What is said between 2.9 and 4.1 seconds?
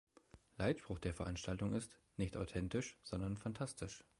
sondern fantastisch“.